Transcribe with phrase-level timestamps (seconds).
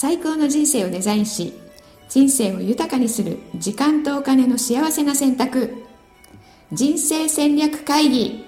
[0.00, 1.52] 最高の人生をデザインし
[2.08, 5.74] 人生を豊かにする時間とお金の幸せな選択。
[6.72, 8.44] 人生戦略会議。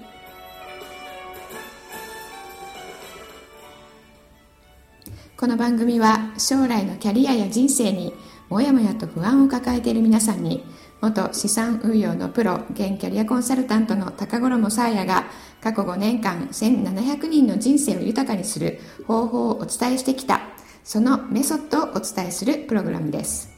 [5.35, 8.13] この番組は将来のキャリアや人生に
[8.47, 10.63] もやもやと不安を抱えている皆さんに
[11.01, 15.25] 元資産運用のプロ現キャリアコンサルタントの高頃もさあやが
[15.59, 20.50] 過去5年間1700人の人生を豊かにする方法をお伝えしてきた。
[20.83, 23.49] そのメソッドをお伝えするプログラムです。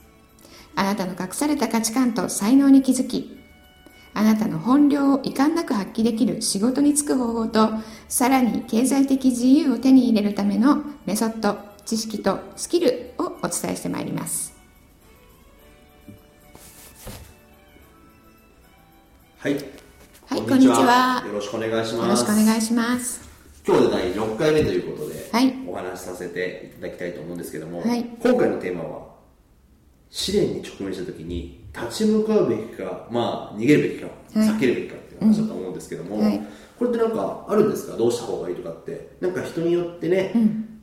[0.76, 3.44] あなたの隠された価値観と才能に気づき
[4.16, 7.70] あなたの本領を遺憾なく発揮できる仕事に就く方法と
[8.08, 14.54] さらに経済的自由を手に入れるためのメソッド知識とスキルをお伝えしてまいります。
[19.40, 19.56] はい。
[20.26, 21.24] はいこんにちは。
[21.28, 22.06] よろしくお願いします。
[22.06, 23.22] よろしくお願いします。
[23.68, 25.52] 今日で第6回目ということで、はい。
[25.68, 28.04] お話しさせていただきたいと思うんですけども、はい。
[28.22, 29.08] 今回のテーマは、
[30.12, 34.06] 試練に直面した時に立ち向かうべきか、まあ、逃げるべきか、
[34.40, 34.48] はい。
[34.48, 36.40] 避けるべきかっていう話だと思うんですけども、はい。
[36.78, 37.98] これってなんかあるんですか？
[37.98, 39.16] どうした方がいいとかって。
[39.22, 40.34] なんか人によってね、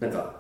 [0.01, 0.35] なんか、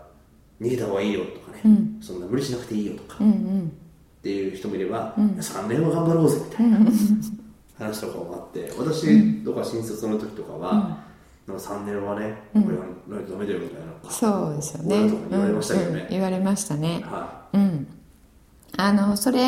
[0.61, 1.63] 逃げた方がいいよとかね、
[2.01, 3.73] そんな無理しなくていいよとか、うんうん。
[4.19, 6.79] っていう人もいれば、3年は頑張ろうぜみたいな
[7.79, 10.99] 話とかもあって私とか新卒の時とかは、
[11.51, 15.11] なんか3年はねこれやらないとダメだよみたいなそうですよね。
[15.31, 15.91] 言われましたけどね。
[15.91, 16.01] うん。
[16.03, 17.03] うん、言われましたね。
[17.05, 17.87] はうん。
[18.77, 19.41] あのそれ、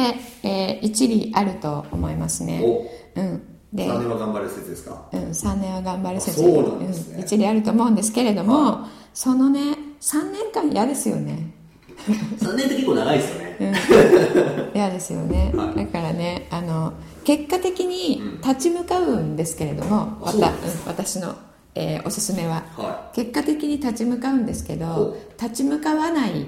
[0.43, 2.61] えー一理あると思いますね。
[2.63, 2.85] お。
[3.21, 3.43] うん。
[3.73, 5.09] で3年は頑張る説ですか？
[5.13, 6.41] うん、3年は頑張る説。
[6.41, 7.15] あそうなんですね。
[7.17, 7.23] うん。
[7.23, 9.61] 一理あると思うんですけれども、そのね
[10.01, 11.55] 3年間嫌ですよね。
[12.39, 13.57] 3年って結構長いですよね、
[14.75, 15.77] 嫌ですよね、はい。
[15.77, 20.41] だからねあの結果的に立ち向かうんですけれども、うん
[20.85, 21.37] 私の、
[21.75, 26.47] えーおすすめは、は結果的に立ち向かうんですけどほ立ち向かわない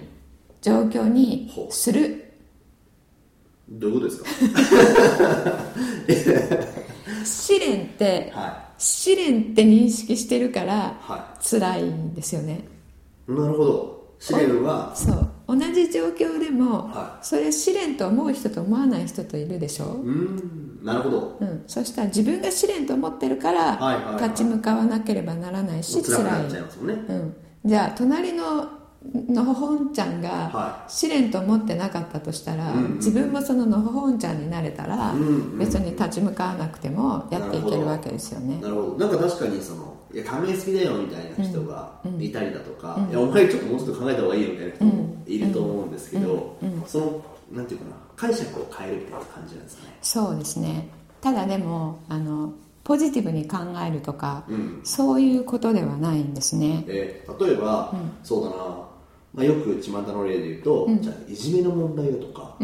[0.61, 2.33] 状況にする。
[3.69, 4.09] どういうこと
[6.06, 7.25] ですか？
[7.25, 12.65] 試練っては試練って認識してるからは辛いんですよね。
[13.28, 14.93] いなるほど試練は？
[14.97, 15.29] そう。
[15.47, 20.03] 同じ状況でも、はそれ試練と思う人と思わない人といるでしょ、う。
[20.03, 20.81] ーん。
[20.83, 21.37] なるほど。
[21.41, 26.95] うん、そしたら自分が試練と思ってるから、はいはいはい立ち向かわなければならないし辛いっちゃいますもんね。
[27.07, 27.35] うん、
[27.67, 28.67] じゃあ隣の
[29.12, 32.94] のほほんちゃんがは試練と思ってなかったとしたら、うんうんうん。
[32.97, 38.60] 自分もそののほほんちゃんになれたら、うんうん別に立ち向かわなくてもやっていけるわけですよね。
[38.60, 38.98] なるほど。
[38.98, 49.98] なんか確かにそのいや仮面好きだよみたいな人がいたりだとか、いやお前ちょっともうちょっと考えた方がいいよみたいな人もいると思うんですけど、そのなんていうかな解釈を変えるみたいな感じなんですかね。
[50.03, 50.88] そうですね。
[51.20, 52.53] ただでもあの
[52.84, 54.81] ポジティブに考えるとか、うん。
[54.84, 56.84] そういうことではないんですね。
[56.87, 58.88] えー例えば、そうだな、
[59.34, 62.56] まあ、よく巷の例で言うと、じゃあいじめの問題だとか、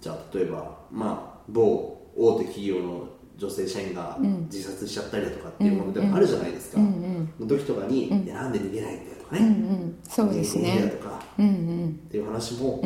[0.00, 4.16] じゃあ例えば、まあ、某大手企業の女性社員が
[4.50, 10.92] 自殺しちゃったりだとかっていうものでもあるじゃないですか、の時とかに、いやなんで逃げないんだよとかね、うんそうですね。
[11.00, 11.88] とか、うんうん。
[12.06, 12.82] っていう話も、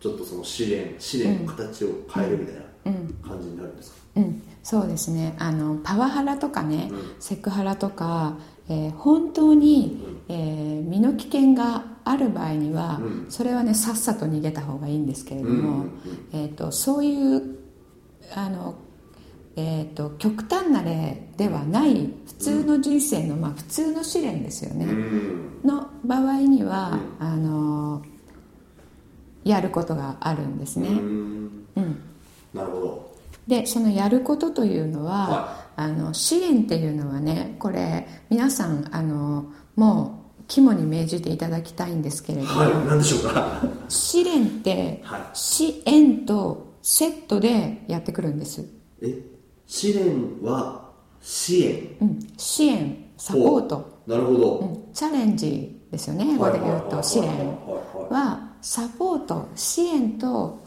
[0.00, 2.62] ちょっとその試練試練の形を変えるみたいな
[3.28, 5.34] 感じになるんですか、うん、そうですね。
[5.38, 6.90] あのパワハラとかね、
[7.20, 8.36] セクハラとか、
[8.68, 15.86] えー本当に、えー身の危険がある場合には、それはねさっさと逃げた方がいいんですけれども、
[16.32, 17.58] えー、とそういう
[18.34, 18.74] あの、
[19.56, 25.60] えー、と極端な例ではない普通の人生の、まあ、普通の試練ですよね、うん。
[25.64, 28.02] の場合には、あの
[29.44, 30.88] やることがあるんですね。
[30.88, 31.66] うん。
[31.76, 32.02] うん。
[32.54, 33.12] なるほど。
[33.46, 43.62] でそのやることというのは、はあの支援っていうのはねこれ皆さんあのもう肝に銘じていただきたいんですけれども、はい何でしょうか？
[43.88, 45.20] 試練って、はい。
[45.32, 48.64] 支援とセットでやってくるんです、
[49.00, 49.18] え？
[49.66, 56.26] 試練は支援うん、支援サポート、なるほど、うん、チャレンジですよね。
[56.34, 57.28] 英語で言うと試練
[58.10, 60.60] はサポート支援と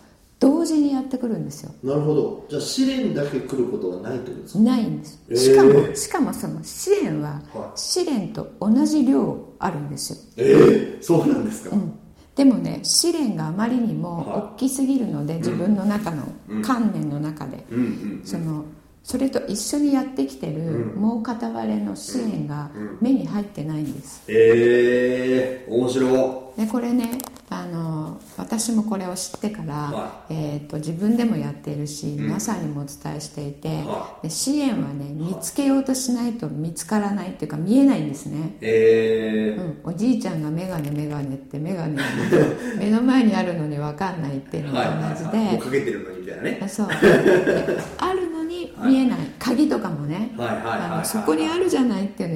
[0.45, 1.71] 同時にやってくるんですよ。
[1.83, 2.45] なるほど。
[2.49, 4.59] じゃあ試練だけ来ることはないってことですか？
[4.59, 5.19] ないんです。
[5.29, 5.37] えー。
[5.37, 11.97] しかも、しかもその支援はは試練と同じ量あるんですよ、ええそうなんですか、うん、
[12.35, 16.27] でもね試練があまりにもは大きすぎるので、自分の中の
[16.61, 18.65] 観念の中で、うんうんその
[19.03, 24.23] それと一緒にやってきてる、もう片割れの支援が目に入ってないんです。
[24.27, 26.53] ええ面白。
[26.57, 27.19] でこれね
[27.75, 33.83] の私もこれを知ってから、はい、えーと、自分でもやっているし、皆さんにもお伝えしていて、
[34.21, 41.97] で支援はね見つけようとしないと見つからないっていうか見えないんですね、えー、うん、おじいちゃんが眼鏡眼鏡って眼鏡
[42.79, 44.81] 目の前にあるのに分かんないっていうのと同
[45.15, 46.67] じで、はい、かけてるのにみたいなね。
[46.67, 46.87] そう。
[47.97, 50.31] あるのに見えない、はい、鍵とかもね
[51.03, 52.34] そこにあるじゃないっていうの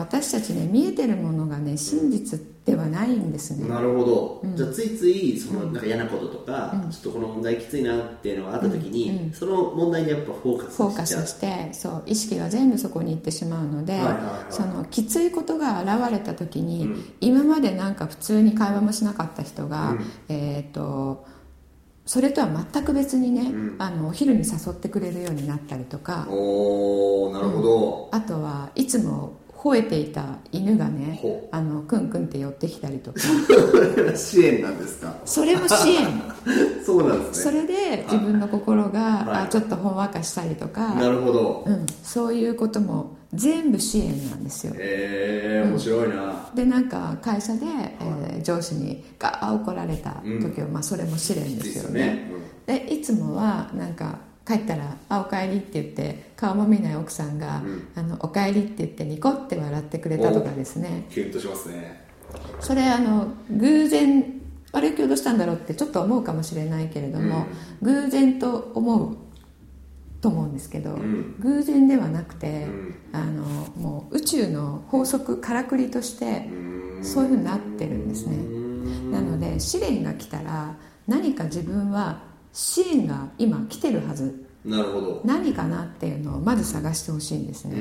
[0.00, 3.68] 私たちね見えてるものがね真実ではないんですね。
[3.68, 13.98] なるほど、うん、じゃあついついそのなんか嫌なこととか、うん、ちょっとこの問題きついなっていうのがあった時に、うん、その問題にやっぱフォーカスフォーカスしてそう意識が全部そこに行ってしまうので、
[14.50, 16.88] そのきついことが現れた時に、
[17.20, 19.96] 今までなんか普通に会話もしなかった人が、
[20.28, 21.26] えっ、ー、と
[22.10, 26.26] それとは全く別にね、うん、あのお昼に誘ってくれるようになったりとか。
[26.28, 31.20] おなるほど、うん、あとはいつも吠えていた犬がね
[31.50, 33.20] あのクンクンって寄ってきたりとか。
[34.16, 35.14] 支援なんですか？
[35.26, 36.06] それも支援。
[36.84, 37.50] そうなんですね。
[37.50, 40.94] それで自分の心が、はい、あちょっとほんわかしたりとか。
[40.94, 44.72] なるほど、うん、そういうことも全部支援なんですよ。
[44.76, 47.66] へえ面白いな、うん、でなんか会社で、
[48.00, 52.30] えー、上司にガー怒られた時は、うん、まあ、それも試練ですよね、ね。
[52.66, 61.06] うん、でいつもはなんか帰ったら「あおかえり」って言って顔も見ない奥さんが「うん、あのおかえり」って言ってニコって笑ってくれたとかですね。
[61.10, 62.04] キュンとしますね。
[62.58, 64.40] それあの偶然
[64.72, 67.46] あれ今日どうしたんだろうってちょっと思うかもしれないけれども、
[67.82, 69.16] うん、偶然と思う
[70.20, 72.66] と思うんですけど、うん、偶然ではなくて、
[73.12, 73.42] あの
[73.76, 76.46] もう宇宙の法則からくりとして
[77.02, 78.36] そういうふうになってるんですね。
[79.10, 80.76] なので試練が来たら
[81.08, 84.46] 何か自分は支援が今来てるはず。
[84.64, 85.22] なるほど。
[85.24, 87.76] 何かなっていうのをまず探してほしいんですね。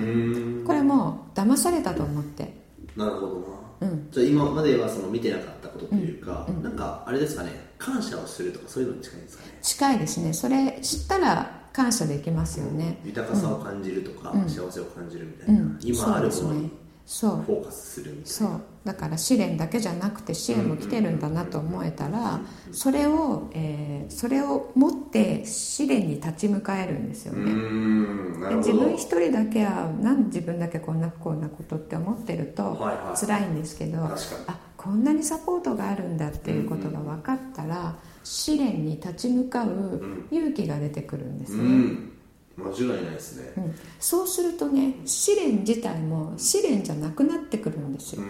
[0.66, 2.54] これも騙されたと思って。
[2.96, 3.40] なるほど
[3.82, 7.52] な、うん、じゃあ今まではその見てなかったことというか、うんうん、なんかあれですかね。
[7.78, 9.58] 感謝をするとかそういうのに近いんですかね。
[9.62, 10.34] 近いですね。
[10.34, 16.72] それ知ったら感謝できますよね、豊かさを感じるとか、幸せを感じるみたいな、今あるものに
[17.12, 17.32] そう。
[17.42, 18.30] フォーカスするみたいな。
[18.30, 18.62] そう。
[18.86, 22.40] だから試練だけじゃなくて支援も来てるんだなと思えたら
[22.72, 27.52] それを、えー、それを持って試練に立ち向かえるんですよね。
[28.58, 32.78] 自分一人だけはなん自分だけこんな不幸なことって思ってると
[33.20, 42.19] 辛いんですけど、はいはい、あこんなにサポートがあるんだっていうことが分かったら試練に立ち向かう勇気が出てくるんですね、うん
[42.60, 48.22] 間違いないですね、うん、そうするとね試練自体も試練じゃなくなってくるんですよ。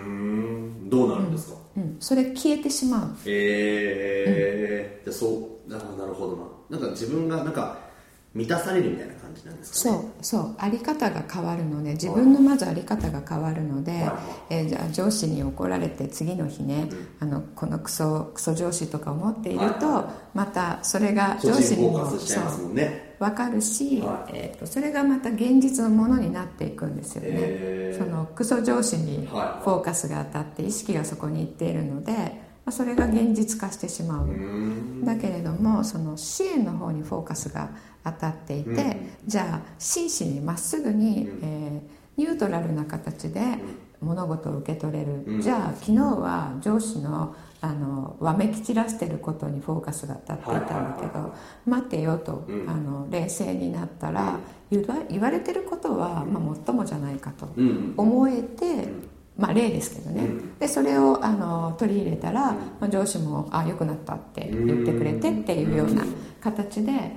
[0.86, 3.30] どうなるんですか、うん、うん、それ消えてしまう。
[3.30, 6.36] へえー、うん、そうなるほど。
[6.70, 7.90] ななんか自分がなんか
[8.34, 10.42] 満たされるみたいな感じなんですか、ね、そう。
[10.44, 10.56] そう。
[10.60, 14.20] あり方が変わるので自分のまずあり方が変わるので、は
[14.52, 20.02] い、えー、じゃあ上司に怒られて次の日ね、うん、あのこのクソクソ上司とか思っていると、は
[20.34, 22.74] い、またそれが上司にもそう
[23.20, 27.94] 分かるし、はい、えーと、それがまた現実のものになっていくんですよね。
[27.98, 35.06] そのクソ上司にフォーカスが当たって意識がそこにいっているのでそれが現実化してしまう。
[35.06, 37.70] だけれどもその支援の方にフォーカスが
[38.04, 43.42] 当たっていて、うん、じゃあ真摯にまっすぐに、うん、えー、ニュートラルな形で
[44.02, 51.34] 物事を受け取れる、うん、じゃあ昨日は上司のあのわめき散らしてることにフォーカスが当たっていたんだけど、
[51.66, 54.40] 待てよと、あの冷静になったら、
[54.72, 57.50] 言わ言われてることは、まあ、もっともじゃないかと
[57.98, 58.88] 思えて、
[59.38, 66.04] まあ、例ですけどね、でそれをあの取り入れたら、まあ、上司も「あ良くなった」って言ってくれてっていうような
[66.42, 67.14] 形で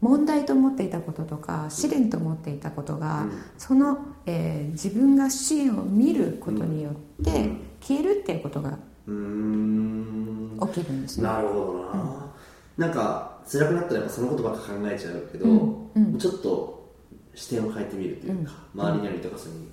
[0.00, 8.78] 問題と思っていたこととか試練と思っていたことが、その、えー、自分が支援を見ることによって消えるっていうことが
[9.08, 11.24] 起きるんですね。
[11.24, 11.54] なるほ
[11.92, 12.30] どな、
[12.76, 15.88] うん、なんか辛くなったらやっぱそのことばっか考えちゃうけど、うん。
[15.94, 16.92] うん、ちょっと
[17.34, 19.68] 視点を変えてみるというか、周りにある豊かさに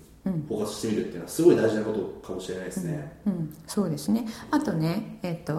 [0.47, 3.17] フォーカスしてみるっていうのはすごい大事なことかもしれないですね。
[3.27, 4.25] うん、うん、そうですね。
[4.49, 5.53] あとね、えっ、ー、と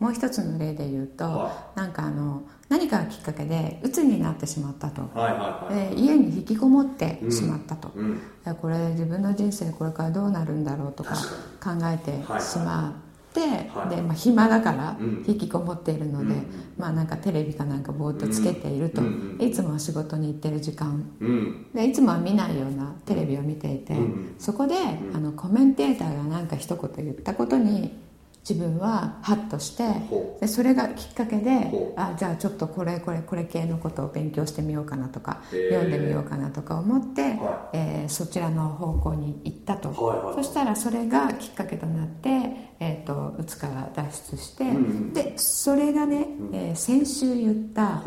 [0.00, 8.20] もう一つの例で言うと、はい、なんかあの何かがきっかけで鬱になってしまったと、はいはいはい、で家に引きこもってしまったと、うん。
[8.44, 11.14] うん、これ自分の人生これからどうなるんだろうとか
[11.62, 13.09] 考えてしまう。
[13.38, 14.96] はい、で、まあ、暇だから
[15.26, 16.46] 引きこもっているので、うん、
[16.76, 23.94] まあなんかテレビかなんかぼーっとつけていると、うん、いつもは仕事に行ってる時間、うん、でいつもは見ないようなテレビを見ていて、
[24.38, 24.74] そこで、
[25.14, 27.92] あのコメンテーターがなんか一言言ったことに
[28.48, 29.84] 自分はハッとして
[30.40, 42.28] でそれがきっかけであじゃあちょっとこれこれこれ系のことを勉強してみようかなとか読んでみようかなとか思って、はい、えー、そちらの方向に行ったと、はいはい、そしたらそれがきっかけとなって、
[42.80, 48.02] えーと、うつから脱出して、うん、でそれがね、うん、えー、先週言った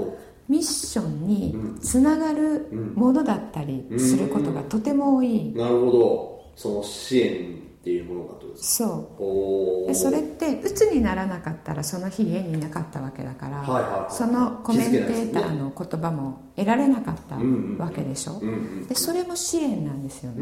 [0.50, 6.34] ミッションにつながるものだったりすることがとても多い、うん、なるほど。
[6.56, 9.88] その支援っていうものがそう。
[9.88, 17.36] でそれって鬱にならなかったらその日家にいなかったわけだから、はいはいはい、そのコメンテーターの言葉も得られなかった
[17.84, 20.40] わけでしょ、うんうん、でそれも支援なんですよね。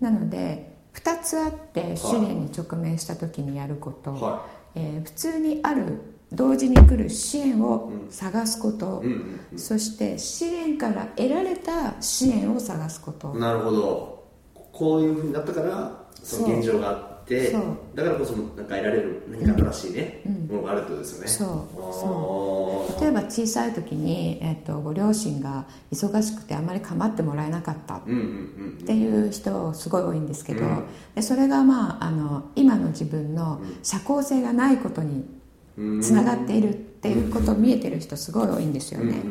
[0.00, 13.32] なので2つあって試練に直面した時にやること、はい、えー、普通にある同時に来る支援を探すこと、うんうんうん、そして支援から得られた支援を探すこと。
[13.32, 14.17] なるほど
[14.78, 17.52] こういうふうになったからその現状があって
[17.94, 21.28] だからこそなんか得られる何か新しいね、うん、ものがあるってことですよね。
[21.28, 21.48] そう。
[21.76, 23.00] そう。
[23.02, 30.84] 例えば小さい時に、えーと、ご両親が忙しくてあまり構ってもらえなかったっていう人すごい多いんですけど、うん、
[31.16, 35.24] でそれがまああの今の自分の社交性がないことに
[36.00, 39.22] つながっているっていうこと見えてる人すごい多いんですよね。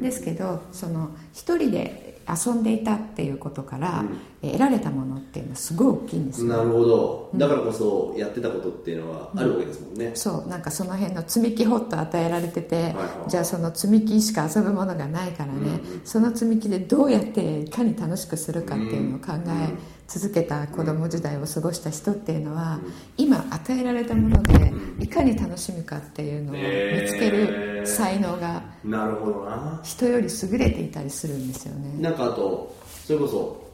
[0.00, 4.00] ですけどその一人で遊んでいたっていうことから、
[4.42, 7.30] うん、得られたものっていうのはすごい大きいんですなるほど。
[7.34, 22.78] だからこそやってたことっていうのはあるわけですもんね、うん、そうなんかその辺の積み木ほっと与えられてて、はいはい、じゃあその積み木しか遊ぶものがないからね、うんうん、その積み木でどうやっていかに楽しくするかっていうのを考え続けた子供時代を過ごした人っていうのは、
[23.16, 29.80] 今与えられたものでいかに楽しむかっていうのを見つける才能がなるほどな。
[29.82, 32.00] 人より優れていたりするんですよね。
[32.00, 33.64] なんかあとそれこそ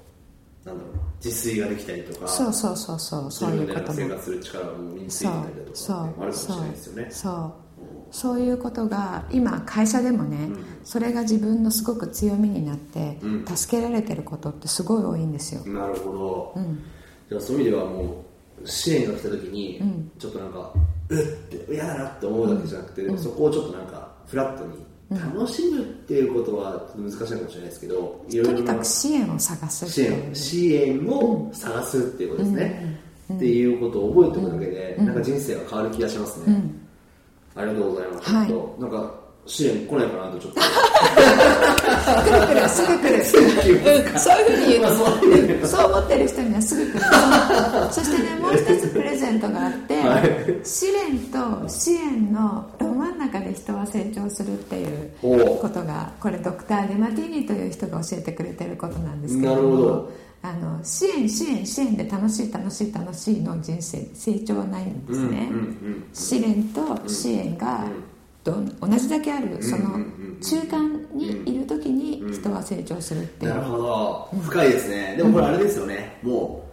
[0.65, 2.29] なんだろうな自炊ができたりとか。
[2.29, 3.93] そうそうそうそうそういうことも。
[3.95, 7.09] 生活する力も身についたりだとかあるかもしれないですよね。
[7.11, 7.53] そう
[8.11, 13.19] そういうことが今会社でもね、うん、それが自分のすごく強みになって、
[13.55, 15.65] 助けられてることってすごい多いんですよ。
[15.67, 16.83] なるほど、うん、
[17.29, 18.25] じゃあそういう意味ではも
[18.63, 19.81] う支援が来た時に、
[20.19, 20.73] ちょっとなんか
[21.09, 33.01] うって嫌だなって思うだけじゃなくて、そこをちょっとなんかフラットに楽しむっていうことは難しいかもしれないですけど、とにかく支援を探す支援支援を探すっていうことですね、
[33.35, 36.63] っていうことを覚えておくだけで、なんか人生が変わる気がしますね、
[37.61, 40.61] ありがとうございます、はい、なんか支援来ないかなとちょっと。
[40.61, 42.69] くるくる。
[42.69, 43.59] すぐ来るそういうふ
[44.55, 47.01] うに言うとそう思ってる人にはすぐ来る。
[47.91, 60.09] そしてね もう一つプレゼントがあって、はい、試練と支援のど真ん中で人は成長するっていうことがこれドクター・デマティーニという人が教えてくれてることなんですけども
[60.43, 65.51] あの支援支援支援で楽しい楽しい楽しいの人生成長はないんですね、
[66.15, 67.85] 試練と支援が
[68.43, 69.63] と同じだけある。
[69.63, 69.99] その
[70.41, 74.29] 中間にいる時に人は成長するっていう、なるほど。
[74.43, 76.67] 深いですね、でもこれあれですよね、も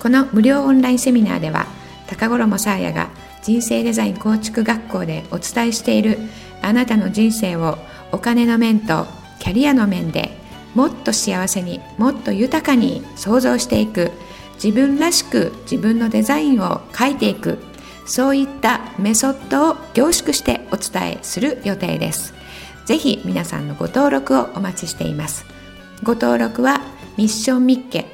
[0.02, 1.66] この無料オンラインセミナーでは
[2.08, 3.10] 高頃もさあやが
[3.42, 6.18] 人生デザイン構築学校でお伝えしている
[6.60, 7.78] あなたの人生を
[8.12, 9.06] お金の面と
[9.38, 10.36] キャリアの面で
[10.74, 14.10] もっと幸せにもっと豊かに想像していく
[14.54, 17.58] 自分らしく自分のデザインを書いていく
[18.04, 22.34] そういったメソッドを凝縮してお伝えする予定です。
[22.84, 25.44] ぜひ皆さんのご登録をお待ちしています。
[26.02, 26.80] ご登録は
[27.16, 28.06] ミッションミッケ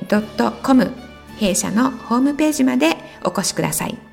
[0.62, 0.92] .com
[1.38, 4.07] 弊社のホームページまでお越しください。